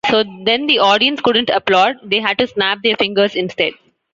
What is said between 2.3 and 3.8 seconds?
to snap their fingers instead.